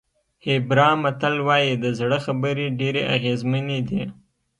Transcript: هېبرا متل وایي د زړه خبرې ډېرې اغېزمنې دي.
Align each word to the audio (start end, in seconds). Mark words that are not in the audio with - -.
هېبرا 0.45 0.89
متل 1.01 1.35
وایي 1.47 1.73
د 1.77 1.85
زړه 1.99 2.17
خبرې 2.25 2.67
ډېرې 2.79 3.01
اغېزمنې 3.15 3.79
دي. 3.89 4.03